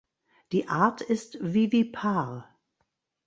Die 0.51 0.67
Art 0.67 1.01
ist 1.01 1.37
vivipar. 1.41 2.57